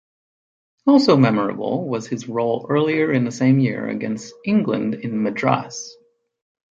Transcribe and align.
Also 0.87 1.15
memorable 1.15 1.87
was 1.87 2.07
his 2.07 2.27
role 2.27 2.65
earlier 2.71 3.11
in 3.11 3.23
the 3.23 3.31
same 3.31 3.59
year 3.59 3.87
against 3.87 4.33
England 4.45 4.95
in 4.95 5.21
Madras. 5.21 5.95